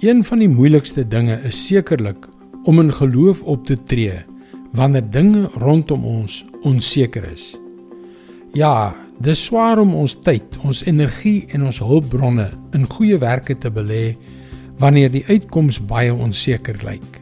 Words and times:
Een 0.00 0.22
van 0.24 0.40
die 0.40 0.48
moeilikste 0.48 1.02
dinge 1.08 1.34
is 1.44 1.58
sekerlik 1.66 2.24
om 2.64 2.78
in 2.80 2.92
geloof 2.92 3.42
op 3.42 3.66
te 3.66 3.76
tree 3.84 4.22
wanneer 4.72 5.04
dinge 5.10 5.50
rondom 5.60 6.04
ons 6.08 6.44
onseker 6.62 7.24
is. 7.32 7.58
Ja, 8.56 8.94
dis 9.18 9.42
swaar 9.44 9.78
om 9.78 9.92
ons 9.94 10.14
tyd, 10.24 10.56
ons 10.64 10.80
energie 10.88 11.44
en 11.52 11.66
ons 11.68 11.80
hulpbronne 11.84 12.46
in 12.72 12.86
goeie 12.88 13.18
werke 13.20 13.58
te 13.58 13.68
belê 13.68 14.14
wanneer 14.80 15.12
die 15.12 15.24
uitkoms 15.28 15.82
baie 15.84 16.14
onseker 16.14 16.80
lyk. 16.86 17.20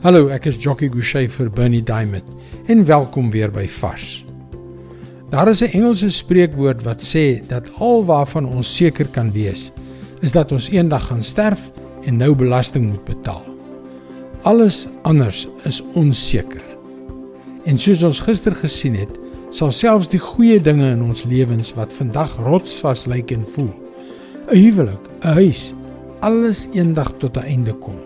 Hallo, 0.00 0.30
ek 0.32 0.48
is 0.48 0.56
Jockey 0.56 0.88
Gouchee 0.88 1.28
vir 1.28 1.50
Bernie 1.52 1.82
Diamond 1.84 2.32
en 2.64 2.80
welkom 2.88 3.28
weer 3.30 3.52
by 3.52 3.66
Vars. 3.68 4.24
Daar 5.28 5.52
is 5.52 5.60
'n 5.60 5.76
Engelse 5.76 6.10
spreekwoord 6.10 6.82
wat 6.82 7.04
sê 7.04 7.46
dat 7.48 7.68
alwaarvan 7.76 8.46
ons 8.46 8.76
seker 8.76 9.06
kan 9.12 9.32
wees, 9.32 9.70
is 10.22 10.32
dat 10.32 10.52
ons 10.52 10.70
eendag 10.70 11.06
gaan 11.06 11.22
sterf 11.22 11.70
en 12.04 12.16
nou 12.16 12.34
belasting 12.34 12.90
moet 12.90 13.04
betaal. 13.04 13.44
Alles 14.42 14.88
anders 15.02 15.48
is 15.68 15.82
onseker. 15.94 16.62
En 17.64 17.78
soos 17.78 18.02
ons 18.02 18.20
gister 18.24 18.54
gesien 18.56 18.94
het, 18.96 19.18
sal 19.50 19.72
selfs 19.74 20.08
die 20.08 20.20
goeie 20.22 20.60
dinge 20.62 20.92
in 20.94 21.02
ons 21.02 21.24
lewens 21.28 21.74
wat 21.76 21.92
vandag 21.92 22.36
rotsvas 22.46 23.06
lyk 23.10 23.34
en 23.34 23.44
voel, 23.44 23.72
'n 24.50 24.56
huwelik, 24.56 25.04
'n 25.22 25.34
huis, 25.34 25.74
alles 26.20 26.68
eendag 26.72 27.12
tot 27.18 27.36
'n 27.36 27.44
einde 27.44 27.72
kom. 27.72 27.98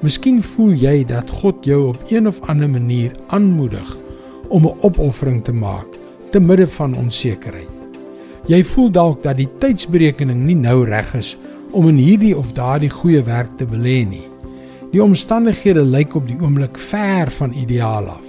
Miskien 0.00 0.42
voel 0.42 0.72
jy 0.72 1.04
dat 1.04 1.30
God 1.30 1.64
jou 1.64 1.88
op 1.88 2.04
een 2.08 2.26
of 2.28 2.40
ander 2.40 2.70
manier 2.70 3.12
aanmoedig 3.28 3.96
om 4.48 4.66
'n 4.66 4.78
opoffering 4.80 5.44
te 5.44 5.52
maak 5.52 5.86
te 6.30 6.40
midde 6.40 6.66
van 6.66 6.96
onsekerheid. 6.96 7.68
Jy 8.46 8.64
voel 8.64 8.90
dalk 8.90 9.22
dat 9.22 9.36
die 9.36 9.48
tydsberekening 9.58 10.44
nie 10.44 10.56
nou 10.56 10.84
reg 10.84 11.14
is 11.14 11.36
om 11.72 11.88
in 11.88 11.98
hierdie 12.00 12.36
of 12.36 12.52
daardie 12.56 12.90
goeie 12.90 13.22
werk 13.26 13.50
te 13.58 13.66
belê 13.68 14.02
nie. 14.08 14.26
Die 14.90 15.02
omstandighede 15.02 15.84
lyk 15.86 16.16
op 16.18 16.26
die 16.26 16.38
oomblik 16.40 16.78
ver 16.78 17.30
van 17.30 17.54
ideaal 17.54 18.08
af. 18.16 18.26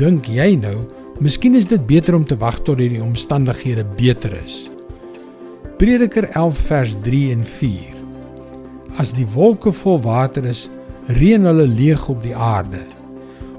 Dink 0.00 0.26
jy 0.26 0.54
nou, 0.58 0.78
miskien 1.22 1.54
is 1.54 1.68
dit 1.70 1.82
beter 1.86 2.16
om 2.16 2.24
te 2.26 2.38
wag 2.40 2.58
tot 2.66 2.80
die 2.80 3.02
omstandighede 3.02 3.84
beter 3.98 4.34
is. 4.42 4.64
Prediker 5.78 6.28
11 6.32 6.64
vers 6.68 6.96
3 7.04 7.22
en 7.36 7.44
4. 7.44 7.92
As 9.02 9.12
die 9.16 9.26
wolke 9.34 9.72
vol 9.72 10.00
water 10.02 10.46
is, 10.46 10.68
reën 11.18 11.46
hulle 11.46 11.66
leeg 11.66 12.02
op 12.10 12.22
die 12.22 12.34
aarde. 12.36 12.82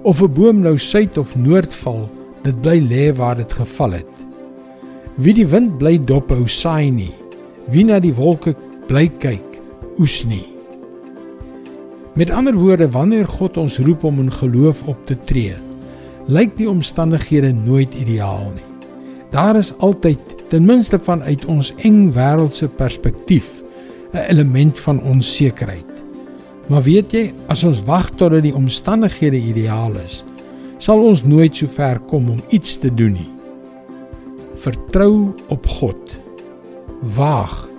Of 0.03 0.21
'n 0.21 0.33
boom 0.33 0.61
nou 0.61 0.77
suid 0.77 1.17
of 1.17 1.35
noord 1.35 1.73
val, 1.73 2.09
dit 2.43 2.61
bly 2.61 2.79
lê 2.79 3.15
waar 3.15 3.35
dit 3.35 3.53
geval 3.53 3.91
het. 3.91 4.13
Wie 5.15 5.33
die 5.33 5.47
wind 5.47 5.77
bly 5.77 5.97
dop 5.97 6.29
hou 6.29 6.47
saai 6.47 6.91
nie. 6.91 7.13
Wie 7.67 7.83
na 7.83 7.99
die 7.99 8.13
wolke 8.13 8.55
bly 8.87 9.07
kyk, 9.19 9.59
oes 10.01 10.23
nie. 10.27 10.45
Met 12.13 12.29
ander 12.29 12.53
woorde, 12.53 12.89
wanneer 12.93 13.27
God 13.27 13.57
ons 13.57 13.79
roep 13.81 14.03
om 14.03 14.19
in 14.21 14.31
geloof 14.31 14.83
op 14.87 14.99
te 15.09 15.17
tree, 15.25 15.55
lyk 16.29 16.53
die 16.59 16.69
omstandighede 16.69 17.53
nooit 17.53 17.95
ideaal 17.97 18.51
nie. 18.53 18.69
Daar 19.33 19.57
is 19.57 19.73
altyd, 19.81 20.21
ten 20.49 20.65
minste 20.65 20.99
vanuit 20.99 21.45
ons 21.49 21.71
eng 21.81 22.11
wêreldse 22.13 22.67
perspektief, 22.77 23.63
'n 24.13 24.29
element 24.29 24.79
van 24.79 25.01
onsekerheid. 25.01 25.89
Maar 26.67 26.81
weet 26.81 27.11
jy, 27.11 27.33
as 27.47 27.63
ons 27.63 27.83
wag 27.83 28.09
totdat 28.09 28.43
die 28.43 28.55
omstandighede 28.55 29.37
ideaal 29.37 29.95
is, 30.05 30.23
sal 30.77 31.01
ons 31.03 31.23
nooit 31.23 31.55
so 31.55 31.67
ver 31.67 31.99
kom 31.99 32.29
om 32.29 32.41
iets 32.49 32.77
te 32.79 32.93
doen 32.93 33.11
nie. 33.11 33.29
Vertrou 34.53 35.33
op 35.49 35.67
God. 35.67 36.19
Waag 37.01 37.72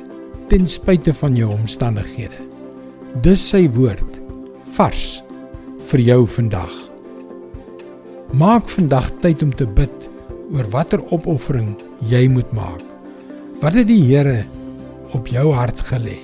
ten 0.55 0.69
spyte 0.71 1.11
van 1.19 1.35
jou 1.35 1.49
omstandighede. 1.51 2.45
Dis 3.27 3.43
sy 3.43 3.65
woord 3.75 4.21
vars 4.77 5.17
vir 5.91 6.03
jou 6.07 6.21
vandag. 6.31 6.75
Maak 8.39 8.69
vandag 8.71 9.09
tyd 9.25 9.43
om 9.43 9.51
te 9.51 9.67
bid 9.67 10.05
oor 10.55 10.69
watter 10.71 11.03
opoffering 11.11 11.73
jy 12.07 12.29
moet 12.31 12.53
maak. 12.55 12.85
Wat 13.65 13.75
het 13.75 13.89
die 13.91 13.99
Here 14.05 14.45
op 15.19 15.27
jou 15.27 15.49
hart 15.59 15.81
gelê? 15.89 16.21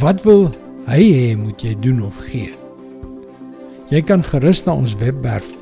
Wat 0.00 0.24
wil 0.24 0.48
hy 0.88 1.02
hê 1.04 1.36
moet 1.36 1.60
jy 1.60 1.74
doen 1.84 2.00
of 2.08 2.16
gee? 2.30 2.54
Jy 3.92 4.00
kan 4.08 4.24
gerus 4.24 4.64
na 4.64 4.72
ons 4.72 4.96
webwerf 5.02 5.52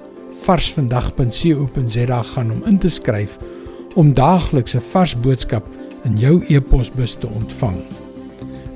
varsvandag.co.za 0.45 2.23
gaan 2.31 2.55
om 2.55 2.63
in 2.71 2.79
te 2.79 2.93
skryf 2.95 3.41
om 3.99 4.15
daagliks 4.15 4.79
'n 4.79 4.87
vars 4.93 5.19
boodskap 5.19 5.67
in 6.07 6.17
jou 6.17 6.39
e-posbus 6.49 7.19
te 7.21 7.29
ontvang. 7.29 7.83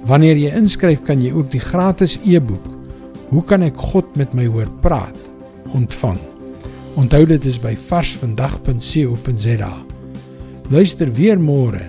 Wanneer 0.09 0.37
jy 0.37 0.51
inskryf, 0.59 1.03
kan 1.07 1.23
jy 1.23 1.33
ook 1.33 1.51
die 1.53 1.63
gratis 1.63 2.19
e-boek 2.27 2.67
Hoe 3.31 3.43
kan 3.47 3.63
ek 3.63 3.79
God 3.79 4.17
met 4.19 4.33
my 4.35 4.49
hoor 4.51 4.67
praat 4.83 5.19
ontvang. 5.71 6.19
Onthou 6.99 7.23
dit 7.31 7.45
is 7.47 7.61
by 7.63 7.77
varsvandag.co.za. 7.79 9.71
Luister 10.71 11.13
weer 11.15 11.39
môre 11.39 11.85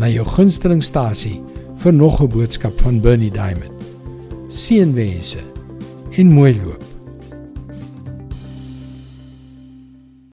na 0.00 0.08
jou 0.08 0.24
gunstelingstasie 0.28 1.36
vir 1.84 1.92
nog 1.92 2.20
'n 2.22 2.32
boodskap 2.32 2.80
van 2.80 3.00
Bernie 3.00 3.30
Diamond. 3.30 3.76
Seënwense 4.48 5.44
en 6.16 6.32
mooi 6.32 6.54
loop. 6.64 6.85